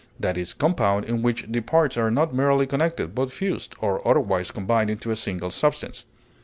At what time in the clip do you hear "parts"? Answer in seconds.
1.61-1.95